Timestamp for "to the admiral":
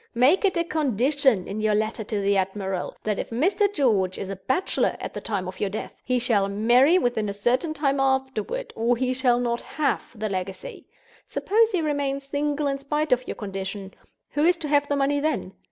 2.05-2.97